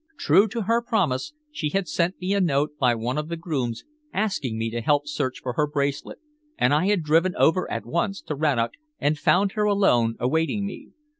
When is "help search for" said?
4.81-5.53